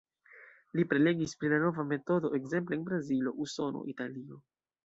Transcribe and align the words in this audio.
Li 0.77 0.85
prelegis 0.93 1.35
pri 1.43 1.51
la 1.53 1.59
nova 1.65 1.85
metodo 1.91 2.33
ekzemple 2.39 2.81
en 2.81 2.89
Brazilo, 2.91 3.35
Usono, 3.47 3.85
Italio. 3.97 4.43